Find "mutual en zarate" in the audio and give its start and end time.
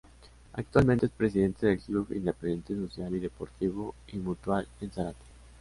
4.17-5.23